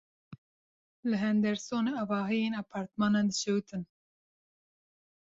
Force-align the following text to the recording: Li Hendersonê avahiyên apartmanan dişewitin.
Li 1.09 1.17
Hendersonê 1.23 1.91
avahiyên 2.03 2.53
apartmanan 2.61 3.25
dişewitin. 3.29 3.83